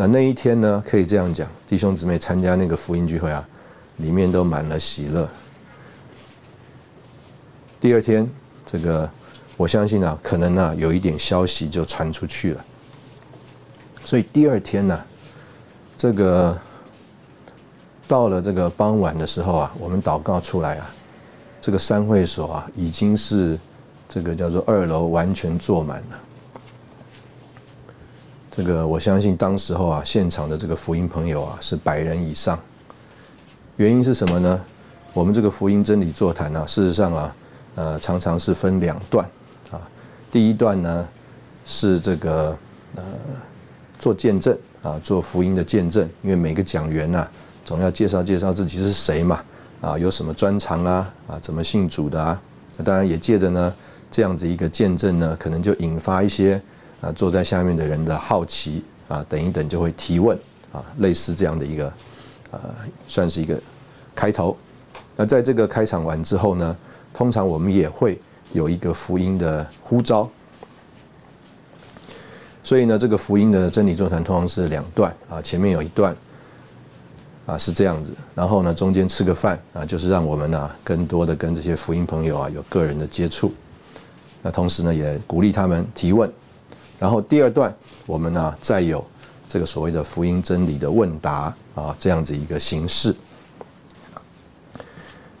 [0.00, 3.44] 那那一天呢，可以这样讲，弟兄姊妹参加那个福音聚会啊，
[3.96, 5.28] 里面都满了喜乐。
[7.80, 8.30] 第二天，
[8.64, 9.10] 这个
[9.56, 12.64] 我相信啊，可能呢有一点消息就传出去了，
[14.04, 15.04] 所以第二天呢，
[15.96, 16.56] 这个
[18.06, 20.88] 到了这个傍晚的时候啊，我们祷告出来啊，
[21.60, 23.58] 这个三会所啊，已经是
[24.08, 26.20] 这个叫做二楼完全坐满了。
[28.58, 32.58] 这个我相信当时候啊，现场的这个福音朋友啊，是百人以上。
[33.76, 34.60] 原因是什么呢？
[35.12, 37.36] 我们这个福音真理座谈呢，事实上啊，
[37.76, 39.24] 呃，常常是分两段
[39.70, 39.78] 啊。
[40.32, 41.08] 第一段呢，
[41.64, 42.58] 是这个
[42.96, 43.04] 呃
[43.96, 47.28] 做见证啊，做福音的见证，因为每个讲员呐，
[47.64, 49.40] 总要介绍介绍自己是谁嘛，
[49.80, 52.42] 啊，有什么专长啊，啊，怎么信主的啊。
[52.84, 53.72] 当然也借着呢
[54.10, 56.60] 这样子一个见证呢，可能就引发一些
[57.00, 60.38] 啊坐在下面的人的好奇啊，等一等就会提问
[60.72, 61.92] 啊，类似这样的一个。
[62.50, 62.58] 呃，
[63.06, 63.60] 算是一个
[64.14, 64.56] 开头。
[65.14, 66.74] 那在这个开场完之后呢，
[67.12, 68.18] 通常我们也会
[68.54, 70.26] 有一个福音的呼召。
[72.64, 76.16] 所以呢，这个福音的真理座谈通常是两段啊，前面有一段
[77.44, 83.52] 啊是这样子，然后呢中间吃个饭啊，就是让我们呢更多的跟这些福音朋友啊有个人的接触。
[84.40, 86.32] 那同时呢也鼓励他们提问，
[86.98, 87.74] 然后第二段
[88.06, 89.04] 我们呢再有。
[89.50, 93.16] 这个所谓的福音真理的问答啊，这样子一个形式。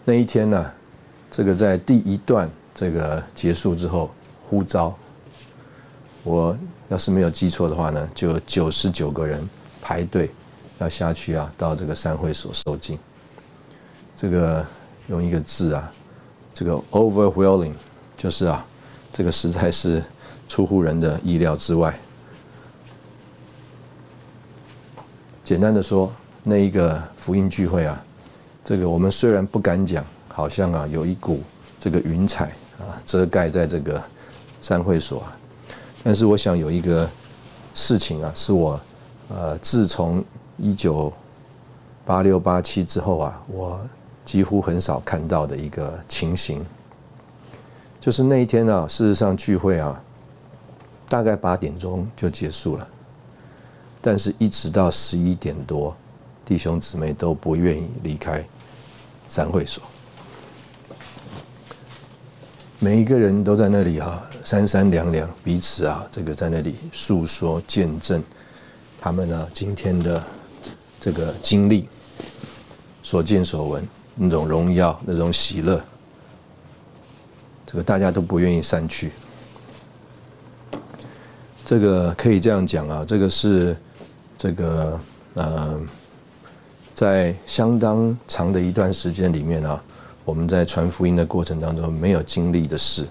[0.02, 0.72] 那一天呢，
[1.30, 4.10] 这个在第一段这个结束之后，
[4.42, 4.96] 呼召，
[6.24, 6.56] 我
[6.88, 9.46] 要是没有记错的话呢，就九十九个人
[9.82, 10.30] 排队
[10.78, 12.98] 要下去啊，到这个三会所受敬。
[14.16, 14.64] 这个
[15.08, 15.92] 用一个字啊，
[16.54, 17.74] 这个 overwhelming，
[18.16, 18.64] 就是啊，
[19.12, 20.02] 这个实在是
[20.48, 21.96] 出乎人的意料之外。
[25.44, 28.02] 简单的说，那一个福音聚会啊，
[28.64, 31.40] 这个我们虽然不敢讲，好像啊有一股
[31.78, 32.46] 这个云彩
[32.78, 34.02] 啊遮盖在这个
[34.60, 35.36] 三会所啊，
[36.02, 37.08] 但是我想有一个
[37.72, 38.80] 事情啊，是我
[39.28, 40.22] 呃自从
[40.58, 41.12] 一九
[42.04, 43.80] 八六八七之后啊，我
[44.24, 46.62] 几乎很少看到的一个情形，
[48.00, 49.98] 就是那一天啊，事实上聚会啊，
[51.08, 52.86] 大概八点钟就结束了。
[54.00, 55.96] 但是，一直到十一点多，
[56.44, 58.44] 弟兄姊妹都不愿意离开
[59.26, 59.82] 三会所。
[62.78, 68.22] 每一个人都在那里啊，三三两两，彼此啊，这个在那里诉说见证
[69.00, 70.22] 他们呢今天的
[71.00, 71.88] 这个经历、
[73.02, 75.82] 所见所闻，那种荣耀、那种喜乐，
[77.66, 79.10] 这个大家都不愿意散去。
[81.68, 83.76] 这个可以这样讲啊，这个是。
[84.38, 85.00] 这个
[85.34, 85.80] 呃，
[86.94, 89.82] 在相当长的一段时间里面啊，
[90.24, 93.04] 我们在传福音的过程当中没有经历的事，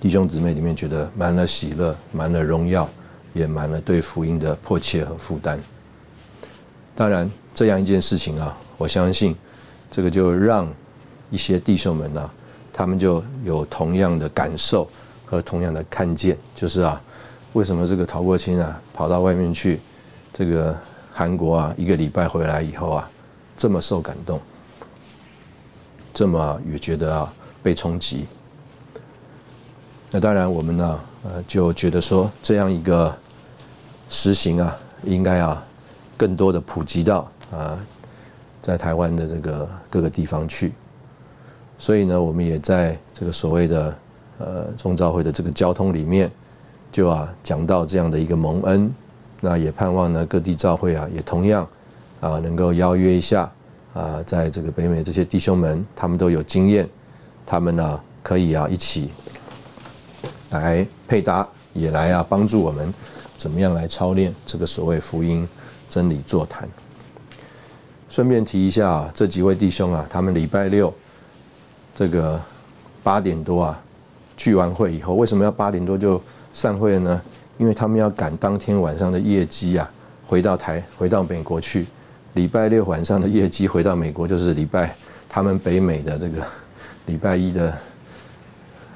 [0.00, 2.88] 弟兄姊妹里面觉得满了喜乐，满了荣耀，
[3.34, 5.60] 也满了对福音的迫切和负担。
[6.96, 9.36] 当然，这样一件事情啊，我相信
[9.90, 10.66] 这个就让
[11.30, 12.30] 一些弟兄们呢，
[12.72, 14.88] 他们就有同样的感受
[15.24, 17.00] 和同样的看见，就是啊。
[17.54, 19.80] 为什么这个陶国清啊跑到外面去，
[20.32, 20.76] 这个
[21.12, 23.08] 韩国啊一个礼拜回来以后啊，
[23.56, 24.40] 这么受感动，
[26.12, 27.32] 这么也觉得啊
[27.62, 28.26] 被冲击。
[30.10, 33.16] 那当然我们呢呃就觉得说这样一个
[34.08, 35.64] 实行啊，应该啊
[36.16, 37.78] 更多的普及到啊
[38.60, 40.72] 在台湾的这个各个地方去。
[41.78, 43.96] 所以呢，我们也在这个所谓的
[44.38, 46.30] 呃中召会的这个交通里面。
[46.92, 48.94] 就啊，讲到这样的一个蒙恩，
[49.40, 51.68] 那也盼望呢各地召会啊，也同样
[52.20, 53.50] 啊能够邀约一下
[53.92, 56.88] 啊，在这个北美这些弟兄们，他们都有经验，
[57.44, 59.10] 他们呢可以啊一起
[60.50, 62.94] 来配搭，也来啊帮助我们
[63.36, 65.48] 怎么样来操练这个所谓福音
[65.88, 66.68] 真理座谈。
[68.08, 70.94] 顺便提一下啊，这几位弟兄啊，他们礼拜六
[71.92, 72.40] 这个
[73.02, 73.82] 八点多啊
[74.36, 76.20] 聚完会以后，为什么要八点多就？
[76.56, 77.20] 散会呢，
[77.58, 79.90] 因为他们要赶当天晚上的业绩啊，
[80.24, 81.84] 回到台回到美国去。
[82.34, 84.94] 礼拜六晚上的业绩回到美国，就是礼拜
[85.28, 86.46] 他们北美的这个
[87.06, 87.76] 礼拜一的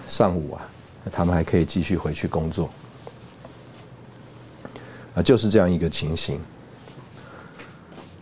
[0.07, 0.63] 上午啊，
[1.11, 2.71] 他们还可以继续回去工作。
[5.15, 6.41] 啊，就是这样一个情形。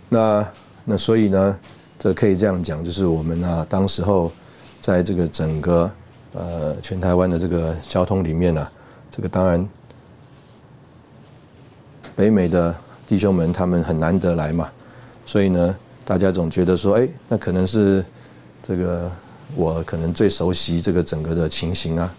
[0.09, 0.49] 那
[0.83, 1.59] 那所以呢，
[1.99, 4.33] 这可以这样讲，就是我们啊，当时候
[4.81, 5.91] 在这个整个
[6.37, 8.69] 呃全台湾的这个交通里面呢。
[9.11, 9.67] 这个当然，
[12.15, 12.77] 北美的
[13.07, 14.71] 弟兄们他们很难得来嘛，
[15.25, 15.75] 所以呢，
[16.05, 18.05] 大家总觉得说，哎，那可能是
[18.63, 19.11] 这个
[19.55, 22.15] 我可能最熟悉这个整个的情形啊，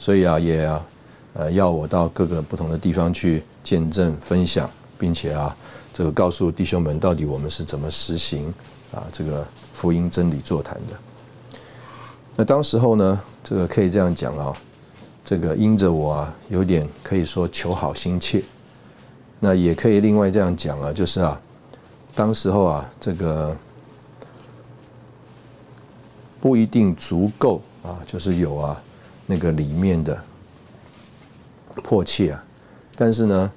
[0.00, 0.68] 所以啊，也，
[1.34, 5.54] 呃，要我到各个不同的地方去见证分享，并且啊，
[5.92, 8.52] 这个告诉弟兄们，到底我们是怎么实行
[8.92, 10.94] 啊这个福音真理座谈的。
[12.34, 14.56] 那当时候呢，这个可以这样讲啊，
[15.24, 18.42] 这个因着我啊，有点可以说求好心切。
[19.40, 21.40] 那也可以另外这样讲啊，就是啊，
[22.14, 23.56] 当时候啊，这个
[26.40, 28.80] 不一定足够啊，就是有啊
[29.26, 30.16] 那个里面的
[31.82, 32.44] 迫切啊，
[32.94, 33.52] 但是呢，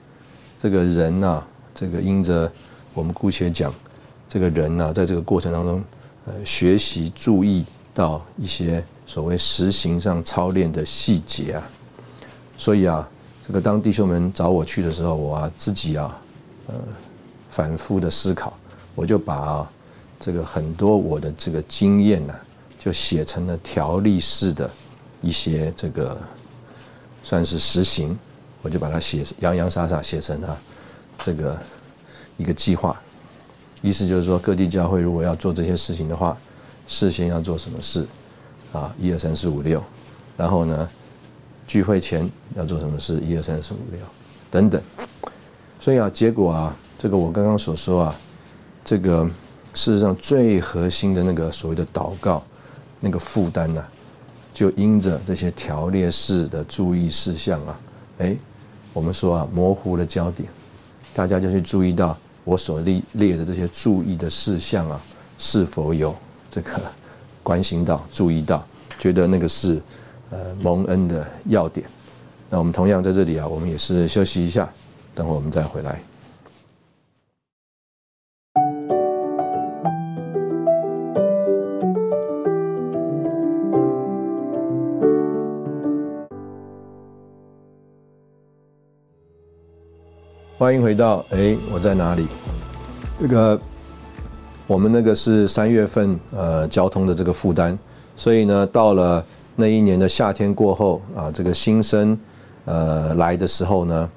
[0.60, 1.44] 这个人呐，
[1.76, 2.52] 这个因着
[2.96, 3.72] 我们姑且讲，
[4.28, 5.84] 这个人呐，在这个过程当中，
[6.26, 7.64] 呃，学习注意
[7.94, 11.64] 到一些所谓实行上操练的细节啊，
[12.58, 13.08] 所以啊。
[13.48, 16.20] 这个当弟兄们找我去的时候，我自己啊，
[16.66, 16.74] 呃，
[17.52, 18.52] 反复的思考，
[18.96, 19.70] 我就把
[20.20, 22.34] 这个很多我的这个经验呢，
[22.80, 24.68] 就写成了条例式的
[25.22, 26.18] 一些这个
[27.22, 28.18] 算是实行，
[28.64, 30.58] 我就把它写洋洋洒洒写成了
[31.20, 31.56] 这个
[32.38, 33.00] 一个计划。
[33.84, 36.36] 意思就是说，各地教会如果要做这些事情的话，
[36.88, 38.08] 事先要做什么事
[38.76, 38.96] 啊？
[39.00, 39.84] 一二三四五六，
[40.38, 40.90] 然后呢？
[41.68, 43.20] 聚会前要做什么事？
[43.22, 44.00] 一二三四五六，
[44.52, 44.80] 等等。
[45.80, 48.16] 所以啊，结果啊，这个我刚刚所说啊，
[48.84, 49.28] 这个
[49.74, 52.44] 事实上最核心的那个所谓的祷告，
[53.00, 53.84] 那个负担呢，
[54.54, 57.80] 就因着这些条列式的注意事项啊，
[58.20, 58.38] 哎，
[58.94, 60.48] 我们说啊，模糊了焦点，
[61.16, 65.02] 大家就去注意到我所列列的这些注意的事项啊，
[65.40, 66.16] 是否有
[66.52, 66.80] 这个
[67.46, 68.66] 关心到、注意到，
[68.98, 69.80] 觉得那个是。
[70.32, 71.88] 呃，蒙恩的要点。
[72.50, 74.68] 那我们同样在这里啊，我们也是休息一下，
[75.14, 76.02] 等会我们再回来。
[90.58, 92.26] 欢迎回到哎，我在哪里？
[93.22, 93.62] 这个
[94.68, 97.78] 我们那个是三月份呃交通的这个负担，
[98.16, 99.24] 所以呢，到了。
[99.58, 102.20] 那一年的夏天过后啊，这个新生
[102.66, 104.10] 呃来的时候呢，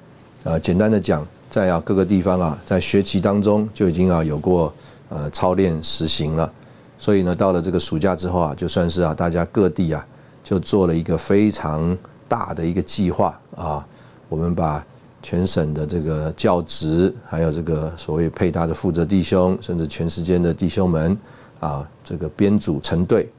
[0.43, 4.73] 呃，简单的讲，在啊各个地方啊，在学期当中就已经啊有过
[5.07, 6.51] 呃操练实行了，
[6.97, 10.05] 所以呢，到了这个暑假之后啊，就算是啊大家各地啊
[10.43, 11.97] 就做了一个非常
[12.27, 13.87] 大的一个计划啊，
[14.27, 14.85] 我们把
[15.21, 21.17] 全省的这个教职，还有这个所谓配搭的负责弟兄，甚至全时间的弟兄们
[21.59, 23.29] 啊，这个编组成队，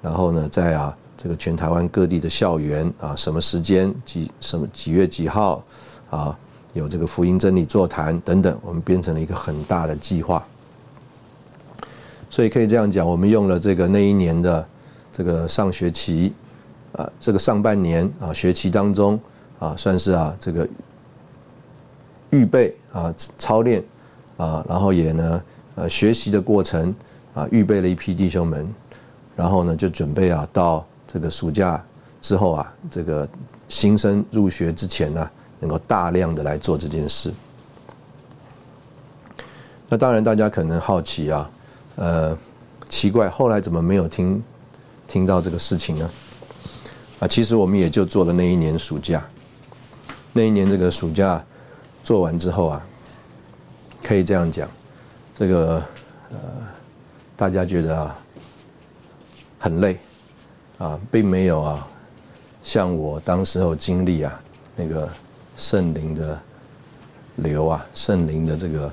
[0.00, 0.96] 然后呢，在啊。
[1.22, 5.62] 这个全台湾各地的校园啊，什么时间几什么几月几号
[6.08, 6.34] 啊，
[6.72, 10.42] 有这个福音真理座谈等等，我们编成了一个很大的计划。
[12.30, 14.66] 所以可以这样讲，我们用了这个那一年的
[15.12, 16.32] 这个上学期
[16.92, 19.20] 啊，这个上半年啊学期当中
[19.58, 20.66] 啊，算是啊这个
[22.30, 23.82] 预备啊操练
[24.36, 25.42] 啊，然后也呢
[25.74, 26.94] 呃学习的过程
[27.34, 28.68] 啊，预备了一批弟兄们，
[29.36, 30.84] 然后呢就准备啊到。
[31.12, 31.84] 这个暑假
[32.20, 33.28] 之后啊，这个
[33.68, 37.32] 新生入学之前呢，能够大量的来做这件事。
[39.88, 41.50] 那当然，大家可能好奇啊，
[41.96, 42.38] 呃，
[42.88, 44.40] 奇怪，后来怎么没有听
[45.08, 46.10] 听到这个事情呢？
[47.18, 49.26] 啊，其实我们也就做了那一年暑假，
[50.32, 51.44] 那一年这个暑假
[52.02, 52.86] 做完之后啊，
[54.02, 54.68] 可以这样讲，
[55.34, 55.82] 这个
[56.30, 56.38] 呃，
[57.36, 58.18] 大家觉得啊，
[59.58, 59.98] 很累。
[60.78, 61.86] 啊，并没有啊，
[62.62, 64.40] 像我当时候经历啊，
[64.74, 65.06] 那个
[65.54, 66.40] 圣灵的
[67.36, 68.90] 流啊，圣灵的这个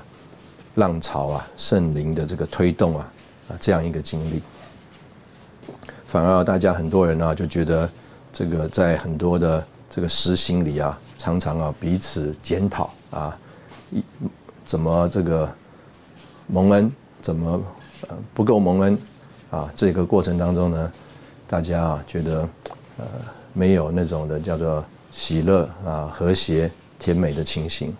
[0.74, 3.10] 浪潮啊，圣灵的这个推动啊，
[3.48, 4.42] 啊这样一个经历，
[6.06, 7.90] 反而大家很多人啊就觉得
[8.34, 13.38] 这个在很多的这个实行里啊，常常啊彼此检讨啊，
[13.90, 14.02] 一
[14.64, 15.48] 怎么这个
[16.46, 17.62] 蒙恩，怎么
[18.08, 18.98] 呃不够蒙恩
[19.50, 20.92] 啊，这个过程当中呢。
[21.50, 22.46] 大家啊，觉得
[22.98, 23.06] 呃
[23.54, 27.96] 没有那种的叫做喜乐啊、和谐、甜美的情形，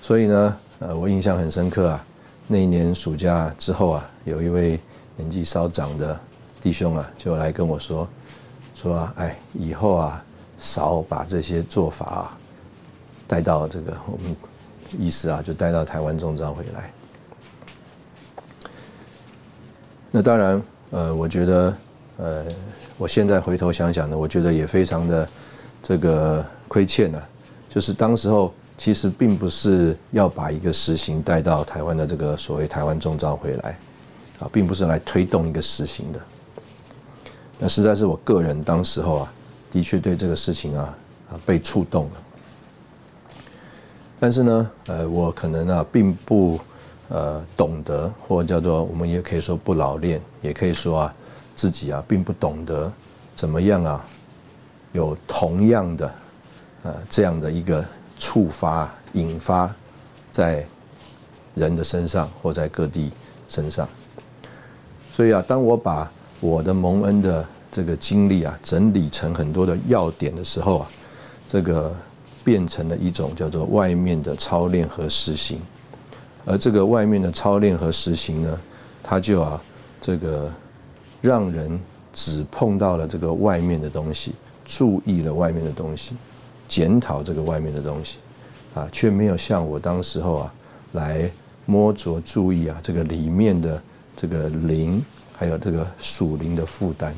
[0.00, 2.02] 所以呢，呃，我印象很深刻啊。
[2.46, 4.80] 那一年暑假之后啊，有一位
[5.16, 6.18] 年纪稍长的
[6.62, 8.08] 弟兄啊，就来跟我说，
[8.74, 10.24] 说哎，以后啊，
[10.56, 12.38] 少把这些做法啊
[13.30, 14.36] 带到这个我们
[14.98, 16.92] 意思啊，就带到台湾中招回来。
[20.10, 21.76] 那当然，呃，我觉得。
[22.22, 22.44] 呃，
[22.98, 25.26] 我现在回头想想呢，我觉得也非常的
[25.82, 27.18] 这个亏欠呢。
[27.66, 33.78] 就是当时候其实并不是要把一个实行带到台湾的这个所谓台湾中招回来，
[34.40, 36.20] 啊，并不是来推动一个实行的。
[37.58, 39.32] 那实在是我个人当时候啊，
[39.70, 40.98] 的确对这个事情啊
[41.30, 42.12] 啊被触动了。
[44.20, 46.60] 但是呢，呃，我可能啊并不
[47.08, 51.14] 呃懂得，或叫做我们也可以说不老练，也可以说啊
[51.54, 52.92] 自己啊并不懂得
[53.34, 54.04] 怎么样啊
[54.92, 56.12] 有同样的
[56.82, 57.82] 呃这样的一个
[58.18, 59.74] 触发引发
[60.30, 60.66] 在
[61.54, 63.10] 人的身上或在各地
[63.48, 63.88] 身上。
[65.12, 66.10] 所以啊，当我把
[66.40, 70.90] 我的蒙恩的这个经历啊整理成很多的要点的时候啊，
[71.48, 71.94] 这个
[72.44, 75.60] 变成了一种叫做外面的操练和实行，
[76.44, 78.60] 而这个外面的操练和实行呢，
[79.02, 79.62] 它就啊
[80.00, 80.52] 这个
[81.20, 81.80] 让人
[82.12, 84.32] 只碰到了这个外面的东西，
[84.64, 86.16] 注意了外面的东西，
[86.66, 88.18] 检讨这个外面的东西，
[88.74, 90.54] 啊，却没有像我当时候啊
[90.92, 91.30] 来
[91.66, 93.82] 摸着注意啊这个里面的。
[94.16, 95.02] 这个灵，
[95.34, 97.14] 还有这个属灵的负担，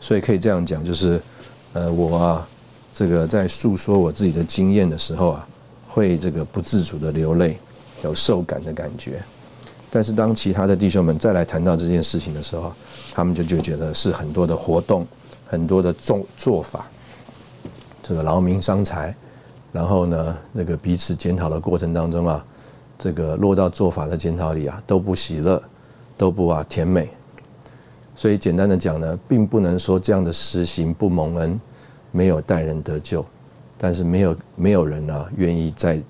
[0.00, 1.18] 所以可以这样讲，就是，
[1.72, 2.48] 呃，我啊，
[2.92, 5.48] 这个在诉说我自己的经验的时候啊，
[5.88, 7.56] 会这个不自主的流泪，
[8.04, 9.22] 有受感的感觉。
[9.90, 12.72] 但是当其他的弟兄们再来谈到这件事情的时候，
[13.12, 15.06] 他们就就觉得是很多的活动，
[15.46, 16.86] 很多的做做法，
[18.02, 19.14] 这个劳民伤财，
[19.72, 22.44] 然后呢，那个彼此检讨的过程当中啊。
[22.98, 25.60] 这个落到做法的检讨里啊，都不喜乐，
[26.16, 27.08] 都不啊甜美，
[28.14, 31.60] 所以简单的讲呢，并不能说这样的实行不蒙恩，
[32.12, 33.26] 没有带人得救，
[33.76, 36.00] 但是没有没有人呢愿意再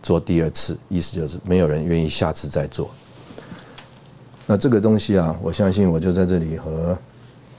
[0.00, 2.88] 做第二次，意思就是没有人愿意下次再做。
[4.46, 6.96] 那这个东西啊，我相信我就在这里和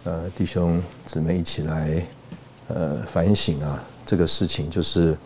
[0.05, 2.05] 呃弟兄姊妹一起来
[2.69, 5.17] 呃反省啊，这个事情就是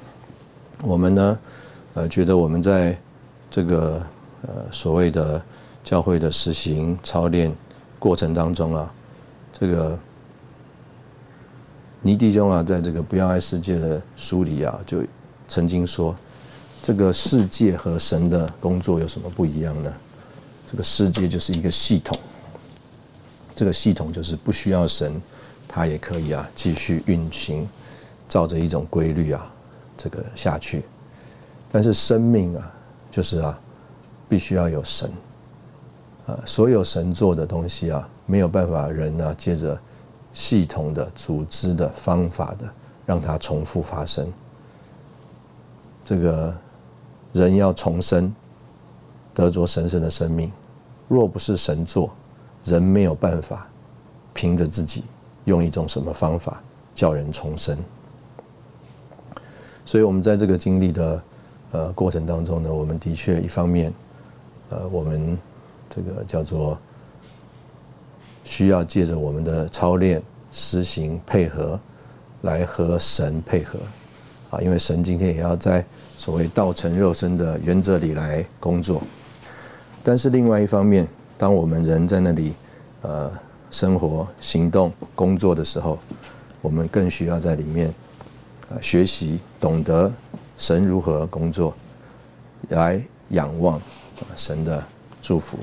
[0.82, 1.39] 我们呢。
[1.95, 2.95] 呃，觉得我们在
[3.49, 4.01] 这个
[4.43, 5.41] 呃所谓的
[5.84, 7.53] 教会的实行操练
[7.97, 8.93] 过程当中啊，
[9.51, 9.99] 这个
[12.02, 15.04] 尼弟兄啊，在这个不要爱世界的书里啊，就
[15.47, 16.16] 曾经说，
[16.82, 19.93] 这个世界和神的工作有什么不一样呢？
[20.66, 22.18] 这个世界就是一个系统，
[23.56, 25.22] 这个系统就是不需要神，
[25.68, 27.68] 它也可以啊继续运行，
[28.30, 29.52] 照着一种规律啊
[29.97, 30.84] 这个下去。
[31.72, 32.74] 但是生命啊，
[33.12, 33.60] 就是啊，
[34.30, 35.12] 必须要有神
[36.28, 39.78] 啊，所有神做的东西啊，没有办法人啊，借着
[40.34, 42.69] 系统的组织的方法的，
[43.05, 44.32] 让它重复发生。
[46.05, 46.53] 这个
[47.34, 48.34] 人要重生，
[49.34, 50.51] 得着神圣的生命，
[51.07, 52.09] 若不是神做，
[52.63, 53.67] 人没有办法
[54.34, 55.03] 凭着自己
[55.45, 56.61] 用一种什么方法
[56.93, 57.77] 叫人重生。
[59.86, 61.21] 所以，我们在这个经历的。
[61.71, 63.93] 呃，过程当中呢，我们的确一方面，
[64.71, 65.38] 呃，我们
[65.88, 66.75] 这个叫做
[68.50, 70.20] 需要借着我们的操练、
[70.52, 71.80] 实行、配合，
[72.41, 73.78] 来和神配合，
[74.50, 75.86] 啊，因为神今天也要在
[76.18, 79.04] 所谓道成肉身的原则里来工作。
[80.02, 82.56] 但是另外一方面，当我们人在那里
[83.04, 83.32] 呃
[83.70, 86.00] 生活、行动、工作的时候，
[86.60, 87.93] 我们更需要在里面
[88.68, 90.12] 啊学习、懂得。
[90.58, 91.74] 神如何工作，
[92.70, 93.80] 来仰望
[94.36, 94.84] 神的
[95.22, 95.58] 祝福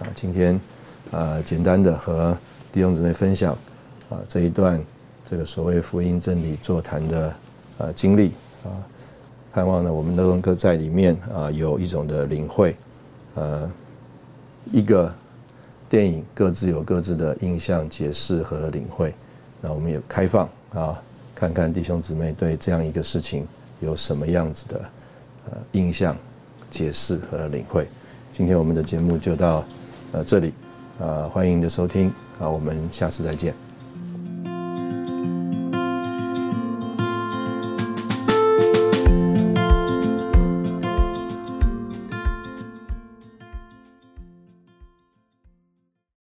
[0.00, 0.08] 啊！
[0.16, 0.60] 今天
[1.10, 2.36] 啊，简单的和
[2.70, 3.52] 弟兄姊妹分享
[4.08, 4.82] 啊这一段
[5.28, 7.34] 这个所谓福音真理座谈的
[7.78, 8.32] 呃经历
[8.64, 8.70] 啊，
[9.52, 12.76] 盼望呢我们都能够在里面啊有一种的领会，
[13.34, 13.70] 呃，
[14.70, 15.12] 一个
[15.88, 19.14] 电影各自有各自的印象解释和领会，
[19.60, 21.02] 那我们也开放啊，
[21.34, 23.46] 看看弟兄姊妹对这样一个事情。
[23.80, 24.80] 有什么样子的
[25.46, 26.16] 呃印象、
[26.70, 27.88] 解释和领会？
[28.32, 29.64] 今天我们的节目就到
[30.12, 30.54] 呃这里，
[31.02, 33.52] 呃，欢迎您的收听，啊，我们下次再见。